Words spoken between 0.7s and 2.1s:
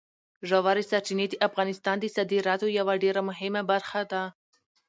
سرچینې د افغانستان د